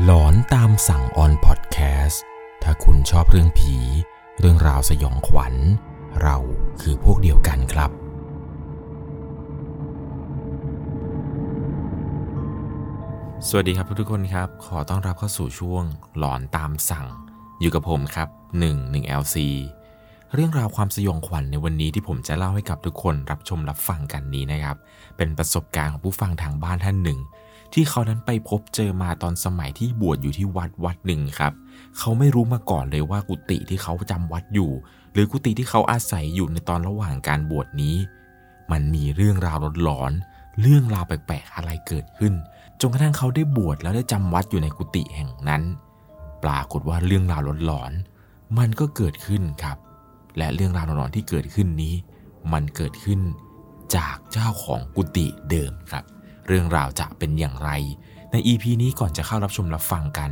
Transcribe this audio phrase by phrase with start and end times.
[0.00, 2.22] หลอนตามสั่งออนพอดแคสต์
[2.62, 3.76] ถ้าคุณชอบเรื่องผี
[4.38, 5.54] เรื่องราวสยองขวัญ
[6.22, 6.36] เรา
[6.80, 7.90] คือพวกเดียวกันครับ
[13.48, 15.84] สวัสดีครับทุกๆคนครับ ขอต้อนรับเข้าสู่ช่วง
[16.18, 17.06] หลอนตามสั่ง
[17.60, 18.28] อยู่กับผมครับ
[18.60, 19.36] 1 1 LC
[20.34, 24.76] เรื่องราวความสยองขวัญในวันนี้ที่ผมจะเล่าให้กับทุกคนรับชมรับฟังกันนี้นะครับ
[25.16, 27.20] เป็นประสบการณ์ของผู้ฟังทางบ้านท่านหนึ่ง
[27.72, 31.52] ที่เขานั้นไปพบเจอมาตอนสมัยที่บวชอยู่ที่วัดวัดหนึ่งครับ
[31.98, 34.70] เขาไม่รู้มาก่อนเลยว่ากุฏิที่เขาจำวัดอยู่
[35.12, 37.96] หรือกุฏิที่เขาอาศัยอยู่ในตอนระหว่างการบวชนี้
[38.72, 42.32] มันมีเรื่องราวหลอนๆเรื่องราวแปลกๆอะไรเกิดขึ้น
[42.80, 45.62] จนกระทั่งเขาได้บวชแล้วได้จำวัดอยู่ในกุฏิแห่งนั้น
[46.44, 49.76] ปรากฏว่าเรื่องราวหลอนๆมันก็เกิดขึ้นครับ
[50.38, 51.94] และเรื่องราวหลอนๆที่เกิดขึ้นนี้
[52.52, 53.20] มันเกิดขึ้น
[53.96, 56.04] จากเจ้าของกุฏิเดิมครับ
[56.46, 57.70] เรื่องราวจะเป็นอย่างไร
[58.32, 60.30] ใน EP นี้ก่อนจะเข้ารับชมรับฟังกัน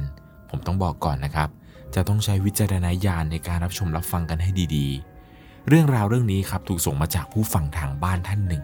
[0.51, 1.49] ผมต้องบอกก่อนนะครับ
[1.95, 8.63] จะต้องใช้วิจารณญาณในการรับชมรับฟังกันให้ดีๆ เรื่องราวเรื่องนี้ครับถูกส่งมาจากผู้ฟังทางบ้านท่านหนึ่ง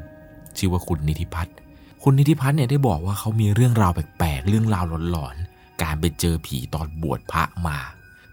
[0.57, 1.55] ชื่อว่าคุณนิติพัฒน์
[2.03, 7.79] คุณนิติพัฒน์เนี่ยได้บอกว่าเขามีเรื่องราวแปลกๆ เรื่องราวหลอนๆ การไปเจอผีตอนบวชพระมา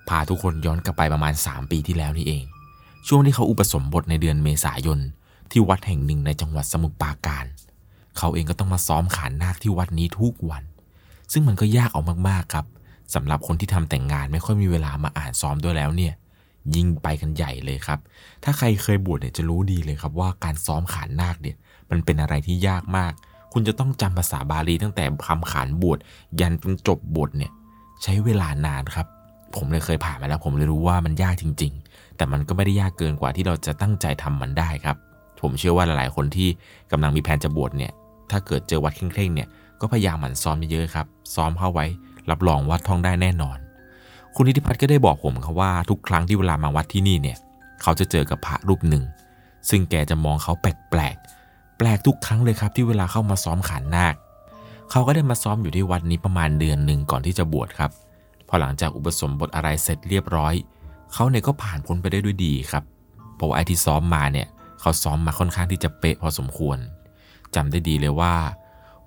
[0.09, 2.43] พาทุกคนย้อนกลับไปประมาณ 3 ปีที่แล้วนี่เอง
[3.07, 4.99] ช่วงที่เขาอุปสมบทในเดือนเมษายน
[5.51, 7.45] ที่วัดแห่งหนึ่งในจังหวัดสมุทรปราการ
[8.17, 10.63] เขาเองก็ต้องมาซ้อมขานนาคที่วัดนี้ทุกวัน
[11.31, 12.65] ซึ่งมันก็ยากเอามากๆครับ
[13.15, 16.13] สำหรับคนที่ทำแต่งงานไม่ค่อยมีเวลามาอ่านซ้อมด้วยแล้วเนี่ย
[16.75, 17.99] ยิ่งไปกันใหญ่เลยครับ
[18.43, 21.55] ถ้าใครเคยบวชเนี่ยจะรู้ดีเลยครับว่าการซ้อมขานนาคเนี่ย
[21.89, 23.13] มันเป็นอะไรที่ยากมาก
[23.53, 25.99] คุณจะต้องจำภาษาบาลีตั้งแต่คำขานบวช
[26.39, 27.51] ยันจนจบบทเนี่ย
[28.03, 29.07] ใช้เวลานานครับ
[29.55, 34.97] ผมเลยเคยผ่านมาแล้ว ผมเลยรู้ว่ามันยากจริง ๆ แต่มันก็ไม่ได้ยากเกินกว่าที่เราจะตั้งใจทำมันได้ครับ
[35.41, 36.49] ผมเชื่อว่าหลายๆคนที่
[36.91, 37.91] กำลังมีแผนจะบวชเนี่ย
[38.31, 39.47] ถ้าเกิดเจอวัดเคร่งๆเนี่ย
[39.81, 41.85] ก็พยายามหมั่นซ้อมเยอะๆครับ ซ้อมเข้าไว้
[42.29, 43.57] รับรองวัดท่องได้แน่นอน
[44.35, 47.37] คุณนิติพัฒน์ก็ได้บอกผมครับว่าทุกครั้งที่เวลามาวัดที่นี่เนี่ย
[47.81, 49.03] เขาจะเจอกับพระรูปหนึ่ง
[49.69, 54.15] ซึ่งแกจะมองเขาแปลกๆ แปลกทุกครั้งเลยครับที่เวลาเข้ามาซ้อมขานนาค
[54.91, 57.91] เขาก็ได้มาซ้อมอยู่ที่วัดนี้ประมาณเดือนหนึ่งก่อนที่จะบวชครับ
[58.47, 60.53] พอหลังจากอุปสมบทอะไรเสร็จเรียบร้อย
[61.13, 62.83] เขาเนี่ยก็ผ่านพ้นไปได้ด้วยดีครับ
[63.35, 64.47] เพราะว่าไอ้ที่ซ้อมมาเนี่ย
[64.81, 66.77] เขาซ้อมมาค่อนข้างที่จะเป๊ะพอสมควร
[67.55, 68.35] จำได้ดีเลยว่า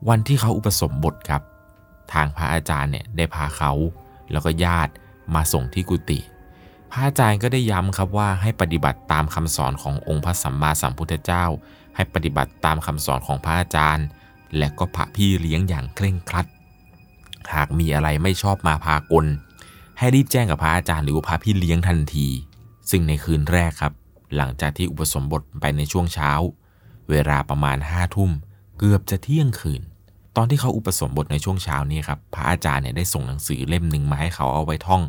[0.08, 1.42] วันที่เขาอุปสมบทครับ
[2.12, 3.72] ทางพระอาจารย์เนี่ยได้พาเขา
[4.32, 4.92] แล้วก็ญาติ
[5.34, 6.20] มาส่งที่กุฏิ
[6.90, 11.44] พระอาจารย์ก็ได้ย้ำครับว่าให้ปฏิบัติตามคำสอนขององค์พระสัมมาสัมพุทธเจ้า
[11.96, 14.06] ให้ปฏิบัติตามคำสอนของพระอาจารย์
[14.56, 16.46] และก็พระพี่เลี้ยงอย่างเคร่งครัด
[17.54, 19.26] หากมีอะไรไม่ชอบมาพากล
[19.98, 22.28] ให้รีบแจ้งกับพระอาจารย์หรือว่าพระพี่เลี้ยงทันที
[22.90, 23.92] ซึ่งในคืนแรกครับ
[24.36, 26.30] หลังจากที่อุปสมบทไปในช่วงเช้า
[27.10, 28.30] เวลาประมาณห้าทุ่ม
[28.78, 29.82] เกือบจะเที่ยงคืน
[30.36, 35.02] ตอนที่เขาอุปสมบทในช่วงเช้านี้ครับพระอาจารย์เนี่ยได้ส่งหนังสือเล่มหนึ่งมาให้เขาเอาไว้ท่อง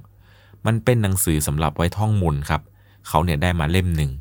[0.66, 2.62] มันเป็นหนังสือสำหรับไว้ท่องมนต์ครับ
[3.07, 4.12] เขาเนี่ยได้มาเล่มหนึ่ง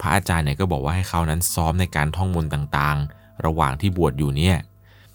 [0.00, 4.56] พระอาจารย์เนี่ยก็บอกว่าให้เขานั้นซ้อมในการท่องมนต์ต่างๆ ระหว่างที่บวชอยู่เนี่ย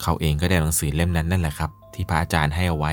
[0.02, 2.92] เขาเองก็ได้หนังสือเล่มนั้นนั่นแหละครับ ที่พระอาจารย์ให้เอาไว้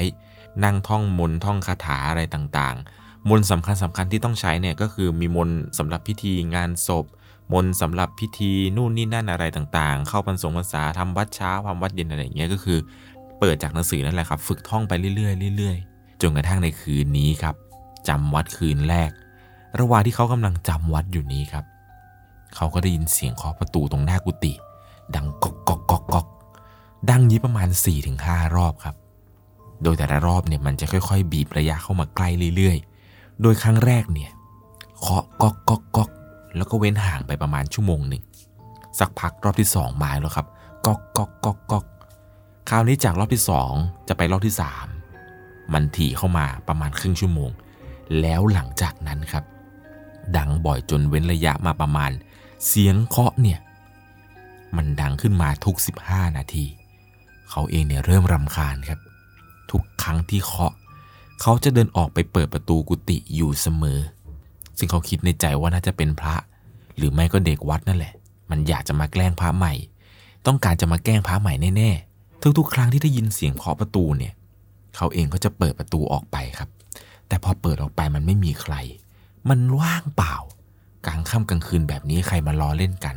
[0.63, 7.05] นั่งท่องมนต์ท่องคาถาอะไรต่างๆ มนต์สำคัญสำคัญที่ต้องใช้เนี่ยก็คือมีมนต์สำหรับพิธีงานศพ
[7.51, 12.77] มนต์สำหรับพิธีนู่นนี่นั่นอะไรต่างๆ เข้าพรรษงพรรษาทำวัดเช้าทำวัดเย็นอะไรอย่างเงี้ยก็คือ
[13.39, 17.55] เปิดจากหนังสือนั่นแหละครับ ฝึกท่องไปเรื่อยๆเรื่อยๆจนกระทั่งในคืนนี้ครับ
[18.07, 19.11] จำวัดคืนแรก
[19.79, 21.65] ระหว่างที่เขากำลังจำวัดอยู่นี้ครับ
[22.55, 24.53] เขาก็ได้ยินเสียงเคาะประตูตรงหน้ากุฏิ
[25.15, 26.27] ดังก๊อกก๊อกก๊อกก๊อก
[27.09, 27.69] ดังนี้ประมาณ
[28.11, 28.95] 4-5 รอบครับ
[29.83, 34.31] โดยแต่ละรอบเนี่ยมันจะค่อย ๆ บีบระยะเข้ามาใกล้เรื่อยๆ โดยครั้งแรกเนี่ย
[34.99, 36.09] เคาะก๊อกก๊อกก๊อก
[36.57, 38.23] แล้วก็เว้นห่างไปประมาณชั่วโมงหนึ่ง
[38.99, 40.47] สักพักรอบที่สองมาแล้วครับ
[40.85, 41.85] ก๊อกก๊อกก๊อกก๊อก
[42.69, 43.71] คราวนี้จากรอบที่สอง
[44.07, 44.87] จะไปรอบที่สาม
[45.73, 47.51] มันถี่เข้ามาประมาณครึ่งชั่วโมง
[48.21, 49.43] แล้วหลังจากนั้นครับ
[50.37, 52.11] ดังบ่อยจนเว้นระยะมาประมาณ
[52.67, 53.59] เสียงเคาะเนี่ย
[54.75, 55.75] มันดังขึ้นมาทุก
[56.07, 56.65] 15 นาที
[57.49, 58.99] เขาเองเนี่ยเริ่มรำคาญครับ
[59.71, 60.73] ทุกครั้งที่เคาะ
[61.41, 63.99] เขาจะเดินออกไปเปิดประตูกุฏิอยู่เสมอ
[64.77, 66.35] ซึ่งเขาคิดในใจว่าน่าจะเป็นพระ
[66.97, 68.13] หรือไม่ก็เด็กวัดนั่นแหละ
[68.49, 69.73] มันอยากจะมาแกล้งพระใหม่
[70.45, 74.33] ต้องการจะมาแกล้งพระใหม่แน่ๆทุกๆ ครั้งที่ได้ยินเสียงเคาะประตูเนี่ย
[74.95, 76.69] เขาเองก็จะเปิดประตูออกไปครับ
[77.27, 78.75] แต่พอเปิดออกไปมันไม่มีใคร
[79.49, 80.35] มันว่างเปล่า
[81.05, 83.15] กลางค่ำกลางคืนแบบนี้ใครมารอเล่นกัน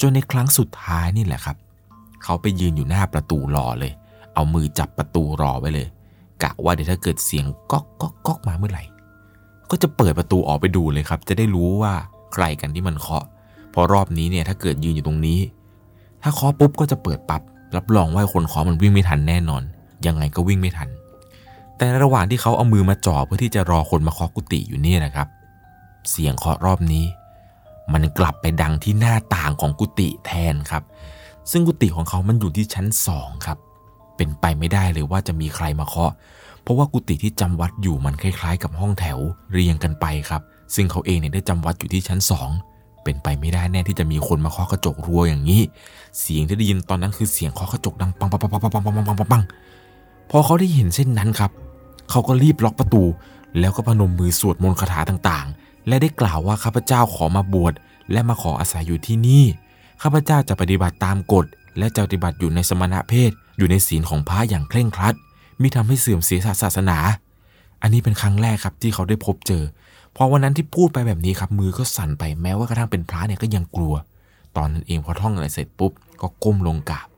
[0.00, 1.56] จนในครั้งสุดท้ายนี่แหละครับ
[2.24, 3.92] เขาไปยืนอยู่หน้าประตูรอเลย
[4.34, 5.88] เอามือจับประตูรอไว้เลย
[6.42, 8.84] กะว่าเดี๋ยวถ้าเกิดเสียงก๊อกก๊อกก๊อกมาเมื่อไหร่
[9.70, 11.92] ก็จะเปิดประตูออกไปดูเลยครับ จะได้รู้ว่า
[12.32, 13.24] ใครกันที่มันเคาะ
[13.70, 15.40] เพราะรอบนี้เนี่ยถ้าเกิดยืนอยู่ตรงนี้
[16.22, 17.42] ถ้าเคาะปุ๊บก็จะเปิดปับ๊บ
[17.76, 19.62] รับรองว่าคนเคาะมันวิ่งไม่ทันแน่นอน
[20.06, 20.88] ยังไงก็วิ่งไม่ทัน
[21.76, 25.28] แต่ระหว่างที่เขาเอามือมาจ่อเพื่อที่จะรอคนมาเคาะกุฏิอยู่นี่นะครับ
[26.10, 27.04] เสียงเคาะรอบนี้
[27.92, 30.82] มันกลับไปดังที่หน้าต่างของกุฏิแทนครับ
[31.50, 33.58] ซึ่งกุฏิของเขามันอยู่ที่ชั้นสองครับ
[34.16, 36.12] เป็นไปไม่ได้เลยว่าจะมีใครมาเคาะ
[36.68, 39.18] เพราะว่ากุฏิที่จำวัดอยู่มันคล้ายๆ กับห้องแถว
[39.52, 40.42] เรียงกันไปครับ
[40.74, 42.48] ซึ่งเขาเองเนี่ยได้จำวัดอยู่ที่ชั้นสอง
[43.04, 45.62] เป็นไปไม่ได้แน่ที่จะมีคนมาเคาะกระจกรัวอย่างนี้
[46.20, 49.42] เสียงที่ได้ยินตอนนั้นคือเสียงเคาะกระจกดังปังปังปังปังปังปังปังปังปังปัง
[50.30, 51.50] พอเขาได้เห็นเช่นนั้นครับ
[52.10, 53.02] เขาก็รีบล็อกประตู
[53.58, 57.72] แล้วก็พนมมือสวดมนต์คาถาต่างๆ และได้กล่าวว่าข้าพเจ้าขอมาบวช
[58.12, 59.44] และมาขออาศัยอยู่ที่นี่
[60.02, 61.46] ข้าพเจ้าจะปฏิบัติตามกฎ
[61.78, 65.14] และจะปฏิบัติอยู่ในสมณะเพศอยู่ในศีลของพระอย่างเคร่งครัด
[65.60, 66.98] มิทำให้เสื่อมเสียศาสนา
[67.82, 69.62] อันนี้เป็นครั้งแรกครับที่เขาได้พบเจอ
[70.16, 73.94] พอวันนั้นที่พูดไปแบบนี้ครับมือก็สั่นไปแม้ว่ากระทั่งเป็นพระเนี่ยก็ยังกลัว
[74.56, 77.08] ตอนนั้นเองพอท่องอะไรเสร็จปุ๊บก็ก้มลงกราบ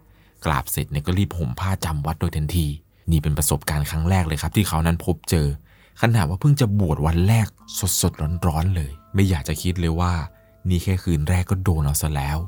[0.44, 2.66] กราบเสร็จเนี่ยก็รีบห่มผ้าจำวัดโดยทันที
[3.10, 5.46] นี่เป็นประสบการณ์ครั้งแรกเลยครับ ที่เขานั้นพบเจอ
[6.00, 7.46] ขนาดว่าเพิ่งจะบวชวันแรก
[7.78, 10.12] สดสดร้อนร้อนๆเลย ไม่อยากจะคิดเลยว่า
[10.68, 12.38] นี่แค่คืนแรกก็โดนเอาซะแล้ว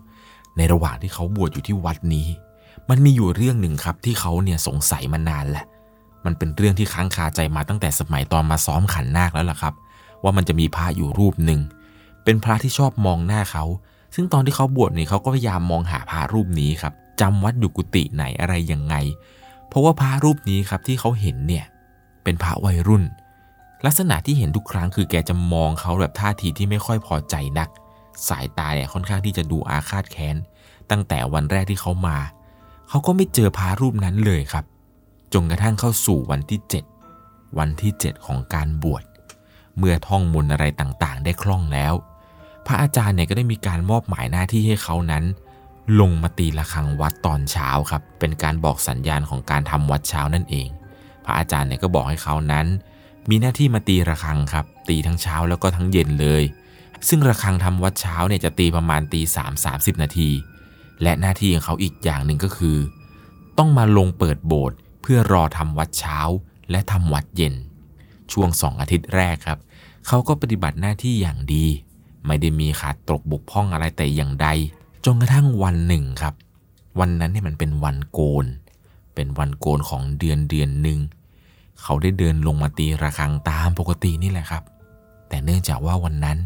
[0.57, 2.29] ในระหว่างที่เขาบวชอยู่ที่วัดนี้
[2.89, 5.65] มันมีอยู่เรื่องหนึ่งครับที่เขาเนี่ยสงสัยมานานแหละ
[6.25, 9.75] มันเป็นเรื่องที่ค้างคาใจมาตั้งแต่สมัยตอนมาซ้อมขันนาคแล้วล่ะครับ
[10.23, 11.61] ว่ามันจะมีพระอยู่รูปหนึ่ง
[12.25, 13.65] เป็นพระที่ชอบมองหน้าเขา
[14.15, 18.95] ซึ่งตอนที่เขาบวชเนี่ยเขาก็พยายามมองหาพระรูปนี้ครับจำวัดอยู่กุฏิไหนอะไรยังไง
[19.69, 21.65] เพราะว่าพระรูปนี้ครับที่เขาเห็นเนี่ย
[22.25, 23.05] เป็นพระวัยรุ่น
[23.85, 27.69] ลักษณะที่เห็นทุกครั้งคือแกจะมองเขาแบบท่าทีที่ไม่ค่อยพอใจนัก
[28.29, 30.37] สายตาเนี่ยค่อนข้างที่จะดูอาฆาตแค้น
[30.91, 32.19] ตั้งแต่วันแรกที่เขามา
[32.89, 34.65] เขาก็ไม่เจอพระรูปนั้นเลยครับ
[35.33, 36.61] จนกระทั่งเข้าสู่วันที่
[37.09, 39.05] 7 วันที่ 7 ของการบวช
[39.79, 41.95] เมื่อท่องมนต์อะไรต่างๆ ได้คล่องแล้ว
[42.67, 45.25] พระอาจารย์เนี่ยก็ได้มีการมอบหมายหน้าที่ให้เขานั้น
[46.01, 50.69] ลงมาตีระฆังวัดตอนเช้าครับ เป็นการบอกสัญญาณของการทำวัดเช้านั่นเอง
[51.25, 52.67] พระอาจารย์เนี่ยก็บอกให้เขานั้น
[53.29, 56.43] มีหน้าที่มาตีระฆังครับ ตีทั้งเช้าแล้วก็ทั้งเย็นเลย
[57.09, 60.31] ซึ่งระฆังทำวัดเช้าเนี่ยจะตีประมาณตีสามสามสิบนาที
[61.03, 62.79] และหน้าที่ของเขาอีกอย่างหนึ่งก็คือ
[63.59, 66.19] ต้องมาลงเปิดโบสถ์ เพื่อรอทำวัดเช้า
[66.71, 67.55] และทำวัดเย็น
[68.33, 69.59] ช่วงสองอาทิตย์แรกครับ
[70.07, 71.67] เขาก็ปฏิบัติหน้าที่อย่างดี
[72.27, 74.49] ไม่ได้มีขาดตกบกพร่องอะไรแต่อย่างใด
[75.05, 76.35] จนกระทั่งวันหนึ่งครับ
[76.99, 78.47] วันนั้นเนี่ยมันเป็นวันโกน
[79.15, 80.99] เป็นวันโกนของเดือนเดือนหนึ่ง
[81.83, 84.63] เขาได้เดินลงมาตีระฆังตามปกตินี่แหละครับ
[85.29, 86.39] แต่เนื่องจากว่าวันนั้น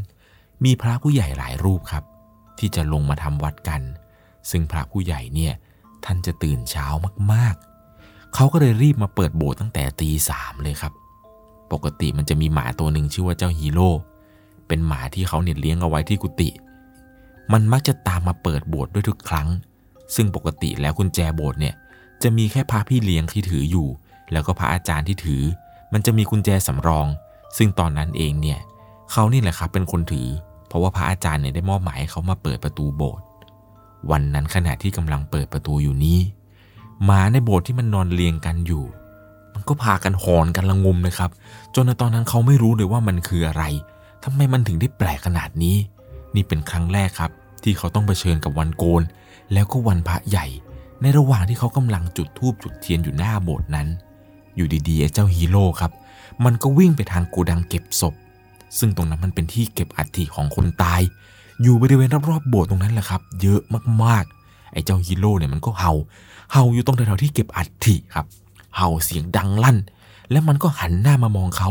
[0.65, 2.05] มีพระผู้ใหญ่หลายรูปครับ
[2.59, 3.83] ที่จะลงมาทำวัดกัน
[4.51, 5.53] ซึ่งพระผู้ใหญ่เนี่ย
[6.05, 6.87] ท่านจะตื่นเช้า
[7.33, 7.76] มากๆ
[8.39, 10.93] เขาก็เลยรีบมาเปิดโบสถ์ตั้งแต่ตีสามเลยครับ
[11.73, 13.91] ปกติมันจะมีหมาตัวหนึ่งชื่อว่าเจ้าฮีโร่
[14.69, 16.51] เป็นหมาที่เขาเนี่ยเลี้ยงเอาไว้ที่กุฏิ
[17.53, 19.49] มันมักจะตามมาเปิดโบสถ์ด้วยทุกครั้ง
[20.15, 21.75] ซึ่งปกติแล้วกุญแจโบสถ์เนี่ย
[22.23, 23.89] จะมีแค่พระพี่เลี้ยงที่ถืออยู่
[24.33, 25.43] แล้วก็พระอาจารย์ที่ถือ
[25.93, 27.07] มันจะมีกุญแจสำรอง
[27.57, 28.59] ซึ่งตอนนั้นเองเนี่ย
[29.13, 30.29] เขานี่แหละครับเป็นคนถือ
[30.69, 33.25] เพราะว่าพระอาจารย์เนี่ยได้มอบหมายให้เขามาเปิดประตูโบสถ์
[34.11, 36.19] วันนั้นขณะที่กำลังเปิดประตูอยู่นี้
[37.05, 38.85] หมาในโบสถ์ที่มันนอนเรียงกันอยู่
[39.55, 41.31] มันก็พากันหอนกันละงมเลยครับ
[41.75, 43.65] จนในตอนนั้นเขาไม่รู้เลยว่ามันคืออะไร
[44.25, 45.77] ทำไมมันถึงได้แปลกขนาดนี้
[46.35, 47.31] นี่เป็นครั้งแรกครับ
[47.63, 49.03] ที่เขาต้องเผชิญกับวันโกน
[49.53, 50.47] แล้วก็วันพระใหญ่
[51.03, 53.89] ในระหว่างที่เขากำลังจุดธูปจุดเทียนอยู่หน้าโบสถ์นั้น
[54.57, 55.93] อยู่ดีๆไอ้เจ้าฮีโร่ครับ
[56.45, 58.15] มันก็วิ่งไปทางโกดังเก็บศพ
[58.79, 61.01] ซึ่งตรงนั้นมันเป็นที่เก็บอัฐิของคนตาย
[61.63, 63.61] อยู่บริเวณรอบๆโบสถ์ตรงนั้นแหละครับ เยอะ
[64.05, 65.93] มากๆ ไอ้เจ้าฮีโร่เนี่ยมันก็เห่า
[66.53, 68.27] เห่าอยู่ตรงแถวๆที่เก็บอัฐิครับ
[68.77, 69.79] เห่าเสียงดังลั่น
[70.31, 71.71] แล้วมันก็หันหน้ามามองเขา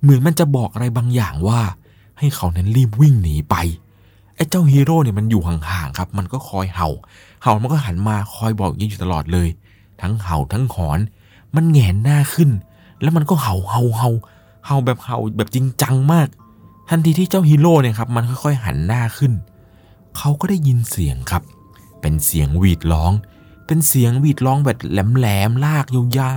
[0.00, 1.60] เหมือนมันจะบอกอะไรบางอย่างว่า
[2.18, 3.54] ให้เขานั้นรีบวิ่งหนีไป
[4.36, 6.88] ไอ้เจ้าฮีโร่เนี่ยมันอยู่ห่างๆครับ มันก็คอยเห่า
[7.42, 9.48] เห่ามันก็หันมาคอยบอกอย่างนี้อยู่ตลอดเลย
[10.00, 10.98] ทั้งเห่าทั้งหอน
[11.54, 12.50] มันแหงนหน้าขึ้น
[13.02, 14.10] แล้วมันก็เห่าเห่าเห่า
[14.66, 16.28] เห่าแบบเห่าแบบจริงจังมาก
[16.88, 19.32] ทันทีที่เจ้าฮีโร่เนี่ยครับมันค่อยๆหันหน้าขึ้น
[20.16, 21.42] เขาก็ได้ยินเสียงครับ
[22.00, 23.12] เป็นเสียงหวีดร้อง
[23.66, 26.34] เป็นเสียงหวีดร้องแบบแหลมๆลากยา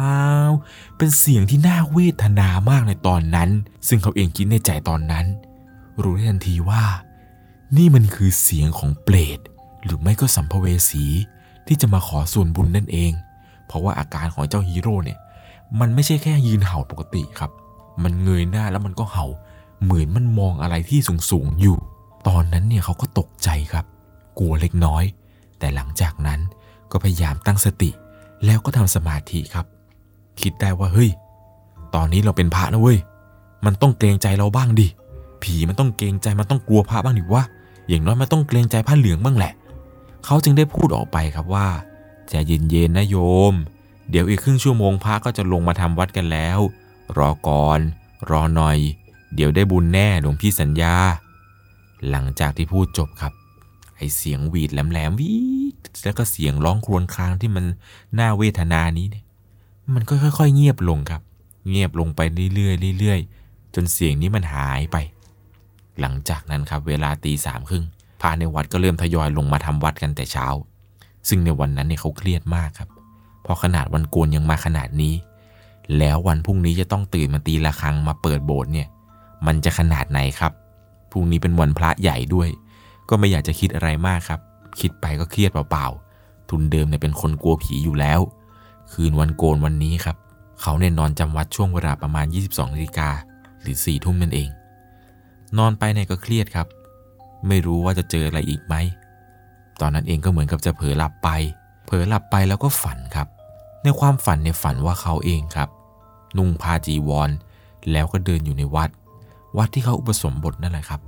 [0.49, 3.49] วๆ เป็นเสียงที่น่าเวทนามากในตอนนั้น
[3.87, 5.25] ซึ่งเขาเองคิดในใจตอนนั้น
[6.01, 6.83] รู้ได้ทันทีว่า
[7.77, 9.39] นี่มันคือเสียงของเปรต
[9.83, 11.05] หรือไม่ก็สัมภเวสี
[11.67, 13.11] ที่จะมาขอส่วนบุญนั่นเอง
[13.67, 15.19] เพราะว่าอาการของเจ้าฮีโร่เนี่ย
[15.79, 17.51] มันไม่ใช่แค่ยืนเห่าปกติครับ
[18.03, 19.25] มันเงยหน้าแล้วมันก็เห่า
[19.83, 21.77] เหมือนมันมองอะไรที่สูงๆอยู่
[22.27, 23.85] ตอนนั้นเนี่ยเขาก็ตกใจครับ
[24.39, 25.03] กลัวเล็กน้อย
[25.59, 26.39] แต่หลังจากนั้น
[26.91, 27.89] ก็พยายามตั้งสติ
[28.45, 29.65] แล้วก็ทำสมาธิครับ
[30.41, 31.09] คิดได้ว่าเฮ้ย
[31.95, 32.99] ตอนนี้เราเป็นพระนะเว้ย
[33.65, 34.87] มันต้องเกรงใจเราบ้างดิ
[35.43, 37.43] ผีมันต้องเกรงใจมันต้องกลัวพระบ้างดิวะ
[37.87, 39.53] อย่างน้อยมันต้องเกรงใจผ้าเหลืองบ้างแหละ
[40.25, 41.67] เขาจึงได้พูดออกไปครับว่า
[42.29, 43.17] ใจเย็นๆนะโย
[43.51, 43.53] ม
[44.09, 46.59] เดี๋ยวอีกครึ่งชั่วโมงพระก็จะลงมาทำวัดกันแล้ว
[47.17, 47.79] รอก่อน
[48.29, 48.77] รอหน่อย
[49.35, 50.95] เดี๋ยวได้บุญแน่หลวงพี่สัญญา
[52.09, 53.33] หลังจากที่พูดจบครับ
[53.97, 55.35] ไอเสียงหวีดแหลมๆวี
[56.03, 57.65] แล้วก็เสียงร้องครวญครางที่มัน
[58.19, 59.23] น่าเวทนานี้เนี่ย
[59.93, 61.21] มันก็ค่อย ๆ เงียบลงครับ
[61.69, 62.21] เงียบลงไป
[62.55, 64.97] เรื่อยๆเรื่อยๆจนเสียงนี้มันหายไป
[66.01, 67.85] หลังจากนั้นครับเวลาตีสามครึ่ง
[68.21, 70.47] พระในวัดก็เริ่มทยอยลงมาทำวัดกันแต่เช้า
[71.27, 72.89] ซึ่งในวันนั้นเนี่ยเขาเครียดมากครับ
[73.41, 75.13] เพราะขนาดวันโกนยังมาขนาดนี้
[75.97, 78.87] แล้ววันพรุ่งนี้จะต้องตื่นมาตีละครังมาเปิดโบสถ์เนี่ย
[79.45, 80.51] มันจะขนาดไหนครับ
[81.11, 82.49] พรุ่งนี้เป็นวันพระใหญ่ด้วย
[83.09, 84.39] ก็ไม่อยากจะคิดอะไรมากครับ
[84.79, 88.19] คิดไปก็เครียดเปล่าๆ ทุนเดิมเนี่ยเป็นคนกลัวผีอยู่แล้ว
[88.91, 90.17] คืนวันโกนวันนี้ครับ
[90.61, 93.09] เขาเนี่ยนอนจำวัดช่วงเวลาประมาณ 22นาฬิกา
[93.61, 94.49] หรือ4ทุ่มนั่นเอง
[95.57, 96.67] นอนไปเนี่ยก็เครียดครับ
[97.47, 98.75] ไม่รู้ว่าจะเจออะไรอีกไหม
[99.81, 101.29] ตอนนั้นเองก็เหมือนกับจะเผลอหลับไป
[101.85, 103.27] เผลอหลับไปแล้วก็ฝันครับ
[103.83, 105.69] ในความฝันเนี่ยฝันว่าเขาเองครับ
[106.37, 107.29] นุ่งผ้าจีวร
[107.91, 108.89] แล้วก็เดินอยู่ในวัด
[109.57, 111.01] วัดที่เขาอุปสมบทนั่นแหละครับ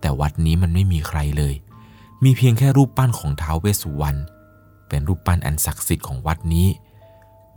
[0.00, 1.54] แต่วัดนี้มันไม่มีใครเลย
[2.24, 4.18] มีเพียงแค่รูปปั้นของท้าวเวสสุวรรณ
[4.88, 6.68] เป็นรูปปั้นอันศักดิ์สิทธิ์ของวัดนี้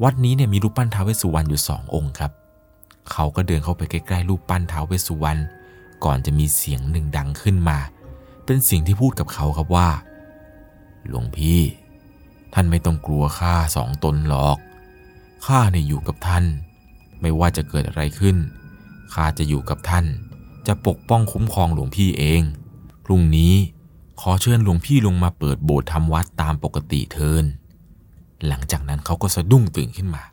[0.03, 2.31] วัดนี้เนี่ยมีรูปปั้นท้าวเวสสุวรรณอยู่สององค์ครับ
[3.11, 5.41] เขาก็เดินเข้าไปใกล้ๆรูปปั้นท้าวเวสสุวรรณ
[6.03, 7.77] ก่อนจะมีเสียงหนึ่งดังขึ้นมา
[8.45, 9.89] เป็นเสียงที่พูดกับเขาครับว่า
[11.07, 11.59] หลวงพี่
[12.53, 14.57] ท่านไม่ต้องกลัวข้าสองตนหรอก
[15.45, 16.45] ข้าเนี่ยอยู่กับท่าน
[17.21, 18.37] ไม่ว่าจะเกิดอะไรขึ้น
[19.13, 20.05] ข้าจะอยู่กับท่าน
[20.67, 22.41] จะปกป้องคุ้มครองหลวงพี่เอง
[23.05, 23.53] พรุ่งนี้
[24.23, 27.45] ขอเชิญหลวงพี่ลงมาเปิดโบสถ์ทำวัดตามปกติเทิน
[28.47, 30.23] หลังจากนั้นเขาก็สะดุ้งตื่นขึ้นมา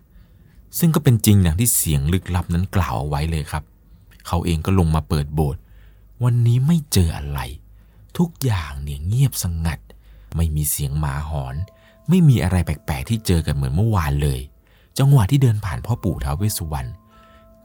[0.79, 3.65] ซึ่งก็เป็นจริงอย่างที่เสียงลึกลับนั้นกล่าวเอาไว้เลยครับ
[4.27, 5.61] เขาเองก็ลงมาเปิดโบสถ์
[6.23, 7.41] วันนี้ไม่เจออะไร
[8.19, 9.79] ทุกอย่างเนี่ยเงียบสงัด
[10.37, 11.55] ไม่มีเสียงหมาหอน
[12.09, 14.41] ไม่มีอะไรแปลกๆที่เจอกันเหมือนเมื่อวานเลย
[14.99, 16.89] จังหวะที่เดินผ่านพ่อปู่ท้าวเวสสุวรรณ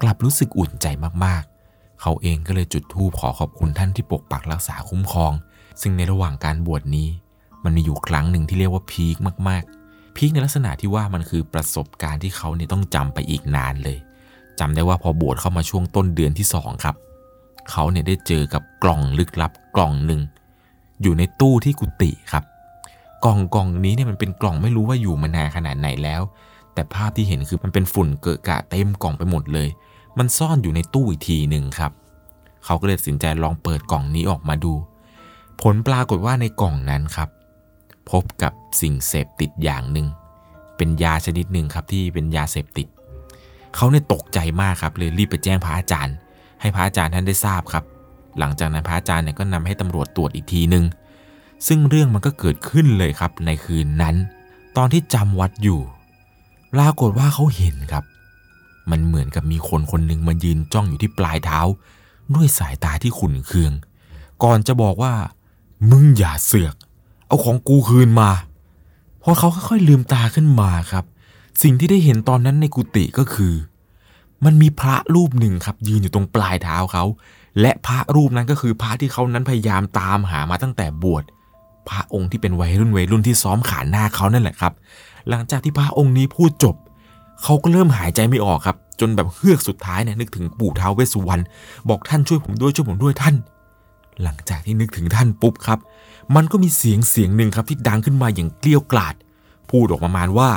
[0.01, 0.87] กลับรู้สึกอุ่นใจ
[1.23, 5.33] มากๆ เขาเองก็เลยจุดธูปขอขอบคุณท่านที่ปกปักรักษาคุ้มครอง
[5.81, 7.07] ซึ่งในระหว่างการบวชนี้
[7.63, 9.15] มันมีอยู่ครั้งหนึ่งที่เรียกว่าพีค
[9.47, 13.97] มากๆ พีคในลักษณะที่ว่ามันคือประสบการณ์ที่เขาเนี่ยต้องจำไปอีกนานเลย
[14.59, 16.95] จำได้ว่าพอบวชเข้ามาช่วงต้นเดือนที่สองครับ
[17.71, 20.21] เขาเนี่ยได้เจอกับกล่องลึกลับกล่องหนึ่ง
[21.01, 22.43] อยู่ในตู้ที่กุฏิครับ
[23.25, 26.21] กล่องกล่องนี้เนี่ยมันเป็นกล่องไม่รู้ว่าอยู่มานานขนาดไหนแล้ว
[26.73, 29.69] แต่ภาพที่เห็นคือมันเป็นฝุ่นเกอะกะเต็มกล่องไปหมดเลย
[30.17, 31.91] มันซ่อนอยู่ในตู้อีกทีหนึ่งครับ
[32.65, 34.73] เขาก็เลยตัดสินใจลองเปิดกล่องนี้ออกมาดู
[35.61, 37.29] ผลปรากฏว่าในกล่องนั้นครับ
[38.11, 40.07] พบกับสิ่งเสพติดอย่างหนึ่ง
[40.77, 42.87] เป็นยาชนิดหนึ่งครับที่เป็นยาเสพติด
[43.75, 46.15] เขาเนี่ยตกใจมากครับเลยรีบไปแจ้งพระอาจารย์
[46.61, 47.83] ให้พระอาจารย์ท่านได้ทราบครับ
[48.39, 50.85] หลังจากนั้นพระอาจารย์เนี่ยก็นำให้ตำรวจตรวจอีกทีหนึ่ง
[51.67, 54.15] ซึ่งเรื่องมันก็เกิดขึ้นเลยครับในคืนนั้น
[54.77, 55.79] ตอนที่จำวัดอยู่
[56.73, 58.03] ปรากฏว่าเขาเห็นครับ
[58.91, 61.59] มันเหมือนกับมีคนคนหนึ่งมายืนจ้องอยู่ที่ปลายเท้า
[62.35, 63.71] ด้วยสายตาที่ขุ่นเคือง
[64.43, 65.13] ก่อนจะบอกว่า
[65.89, 66.75] มึงอย่าเสือก
[67.27, 68.29] เอาของกูคืนมา
[69.23, 71.05] พอเขาค่อยๆลืมตาขึ้นมาครับ
[71.61, 73.53] สิ่งที่ได้เห็นตอนนั้นในกุฏิก็คือ
[74.45, 77.03] มันมีพระรูปหนึ่งครับ ยืนอยู่ตรงปลายเท้าเขา
[77.61, 81.23] และพระรูปนั้นก็คือพระที่เขานั้นพยายามตามหามาตั้งแต่บวช
[81.89, 84.73] พระองค์ที่เป็นวัยรุ่นวัยรุ่นที่ซ้อมขานหน้าเขานั่นแหละครับ
[85.29, 86.75] หลังจากที่พระองค์นี้พูดจบ
[87.43, 91.41] เขาก็เริ่มหายใจไม่ออกครับ จนแบบเฮือกสุดท้ายเนี่ยนึกถึงปู่ท้าวเวสสุวรรณ
[91.89, 93.35] บอกท่านช่วยผมด้วยช่วยผมด้วยท่าน
[94.23, 95.79] หลังจากที่นึกถึงท่านปุ๊บครับ
[96.35, 99.15] มันก็มีเสียงเสียงหนึ่งครับที่ดังขึ้นมาอย่างเกลี้ยวกล่อด
[99.69, 100.49] พูดออกมาประมาณว่า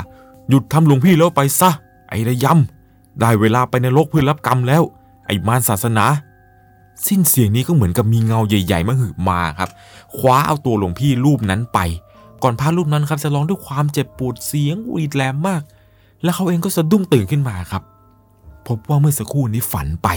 [0.48, 1.70] หยุดทำหลวงพี่แล้วไปซะ
[2.08, 4.82] ไอ้ระยำได้เวลาไปในรกเพื่อรับกรรมแล้ว
[5.26, 6.06] ไอ้มารศาสนา
[7.06, 9.70] สิ้นเสียงนี้ก็เหมือนกับมีเงาใหญ่ ๆ มาหืบมาครับ
[10.16, 11.78] คว้าเอาตัวหลวงพี่รูปนั้นไป
[12.42, 15.62] ก่อนพระรูปนั้นครับจะร้องด้วยความเจ็บปวดเสียงวีดแหลมมาก
[16.22, 17.82] แล้วเขาเองก็สะดุ้งตื่นขึ้นมาครับ
[18.66, 20.08] พบว่าเมื่อสักครู่นี้ฝันไป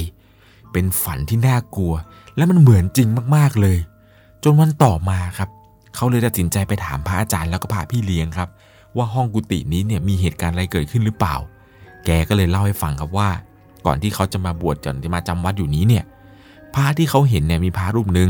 [0.71, 1.93] เป็นฝันที่น่ากลัว
[2.37, 3.77] และมันเหมือนจริงมากๆเลย
[4.43, 5.49] จนวันต่อมาครับ
[5.95, 8.49] เขาเลยตัดสินใจไปถามพระอาจารย์แล้วก็พระพี่เลี้ยงครับ
[8.95, 11.35] ว่าห้องกุฏินี้เนี่ยมีเหตุการณ์อะไรเกิดขึ้นหรือเปล่า
[12.05, 13.29] แกก็เลยเล่าให้ฟังครับว่า
[13.85, 16.03] ก่อนที่เขาจะมาบวชจนที่มาจำวัดอยู่นี้เนี่ย
[16.73, 18.29] พระที่เขาเห็นเนี่ยมีพระรูปหนึ่ง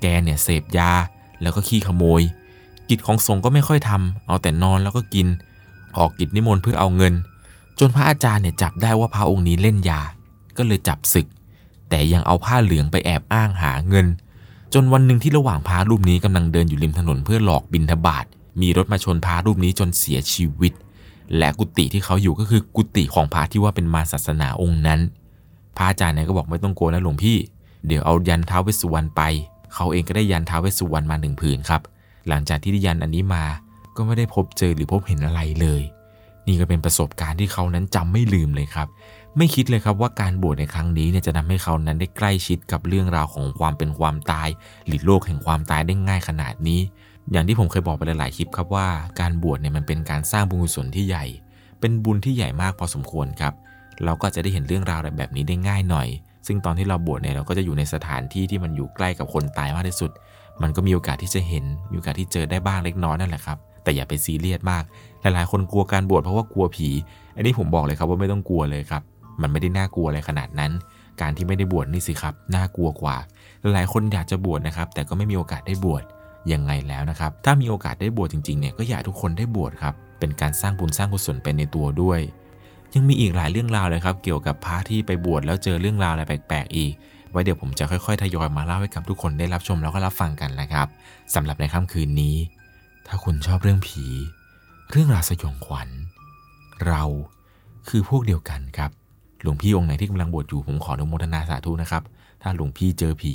[0.00, 0.90] แกเนี่ยเสพยา
[1.42, 2.22] แล้วก็ขี้ขโมย
[2.88, 5.26] กิจของสงฆ์ก็ไม่ค่อยทำเอาแต่นอนแล้วก็กิน
[5.98, 7.14] ออกกิจนิมนต์เพื่อเอาเงิน
[7.78, 10.00] จนพระอาจารย์เนี่ยจับได้ว่าพระองค์นี้เล่นยา
[10.56, 11.26] ก็เลยจับศึก
[11.88, 14.06] แต่ยังเอาผ้าเหลืองไปแอบอ้างหาเงิน
[14.74, 18.24] จนวันหนึ่งที่ระหว่างพระรูปนี้กำลังเดินอยู่ริมถนนเพื่อหลอกบินทบาท
[18.60, 20.72] มีรถมาชนพระรูปนี้จนเสียชีวิต
[21.38, 25.00] และกุฏิที่เขาอยู่ก็คือกุฏิของพระที่ว่าเป็นมารศาสนาองค์นั้น
[25.76, 27.36] พระอาจารย์เนี่ยก็บอกไม่ต้องกลัวนะหลวงพี่
[27.86, 29.22] เดี๋ยวเอายันท้าวเวสสุวรรณไป
[29.74, 31.80] เขาเองก็ได้ยันท้าวเวสสุวรรณมาหนึ่งผืนครับ
[32.28, 33.44] หลังจากที่ได้ยันอันนี้มา
[33.96, 35.82] ก็ไม่ได้พบเจอหรือพบเห็นอะไรเลย
[36.46, 38.88] นี่ก็เป็นประสบการณ์ที่เขานั้นจำไม่ลืมเลยครับ
[39.38, 44.48] ไม่คิดเลยครับว่าการบวชในครั้งนี้เนี่ยจะทำให้เขานั้นได้ใกล้ชิดกับเรื่องราวของความเป็นความตาย
[44.86, 46.80] หรือโลกแห่งความตายได้ง่ายขนาดนี้
[47.30, 48.88] อย่างที่ผมเคยบอกไปหลายๆคลิปครับว่า
[49.20, 51.24] การบวชเนี่ยมันเป็นการสร้างบุญกุศลที่ใหญ่
[51.80, 53.54] เป็นบุญที่ใหญ่มากพอสมควรครับ
[54.04, 56.08] เราก็จะได้เห็นเรื่องราวอะไรแบบนี้ได้ง่ายหน่อย
[56.46, 60.10] ซึ่งตอนที่เราบวชเนี่ยเราก็จะอยู่ในสถานที่ที่มันอยู่ใกล้กับคนตายมากที่สุด
[60.62, 64.84] มันก็มีโอกาสที่จะเห็นมีโอกาสที่เจอได้บ้างเล็กน้อยนั่นแหละครับแต่อย่าไปซีเรียสมาก
[65.20, 66.88] หลายๆ คนกลัวการบวชเพราะว่ากลัวผี
[67.36, 69.02] อันนี้ผมบอกเลยครับว่าไม่ต้องกลัวเลยครับ
[69.40, 70.72] มันไม่ได้น่ากลัวอะไรขนาดนั้น
[71.20, 73.16] การที่ไม่ได้บวชนี่สิครับน่ากลัวกว่า
[73.74, 76.04] หลายคนอยากจะบวชนะครับ แต่ก็ไม่มีโอกาสได้บวช
[76.52, 82.20] ยังไงแล้วนะครับ ถ้ามีโอกาสได้บวชจริงๆเนี่ยก็อยากทุกคนได้บวชครับ เป็นการสร้างบุญสร้างกุศลไปในตัวด้วย
[82.94, 86.92] ยังมีอีกหลายเรื่องราวเลยครับ เกี่ยวกับพระที่ไปบวชแล้วเจอเรื่องราวอะไรแปลกๆอีก
[87.30, 90.86] ไว้เดี๋ยวผมจะค่อยๆทยอยมาเล่าให้กับทุกคนได้รับชมแล้วก็รับฟังกันนะครับ
[91.34, 92.36] สำหรับในค่ำคืนนี้
[93.06, 94.04] ถ้าคุณชอบเรื่องผี
[94.90, 95.88] เรื่องราวสยองขวัญ
[96.86, 97.02] เรา
[97.88, 98.90] คือพวกเดียวกันครับ
[99.44, 102.02] หลวงพี่องค์ไหนที่กำลังบวชอยู่ผมขออนุโมทนาสาธุนะครับ
[102.42, 103.34] ถ้าหลวงพี่เจอผี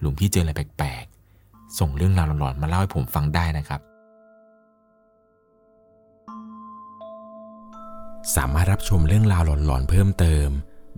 [0.00, 3.80] หลวงพี่เจออะไรแปลกๆ ส่งเรื่องราวหลอนๆมาเล่าให้ผมฟังได้นะครับ
[8.36, 10.48] สามารถรับชมเรื่องราวหลอนๆเพิ่มเติม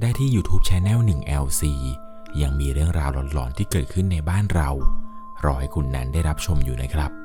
[0.00, 1.62] ได้ที่ YouTube Channel 1 LC
[2.42, 4.70] ยังมีเรื่องราวหลอนๆที่เกิดขึ้นในบ้านเรา
[5.44, 7.19] รอให้คุณนั้นได้รับชมอยู่นะครับ